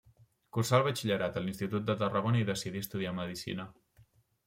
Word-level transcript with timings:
Cursà 0.55 0.77
el 0.81 0.85
batxillerat 0.87 1.37
a 1.37 1.45
l'Institut 1.45 1.87
de 1.91 1.97
Tarragona 2.01 2.43
i 2.43 2.51
decidí 2.51 2.85
estudiar 2.89 3.17
medicina. 3.23 3.73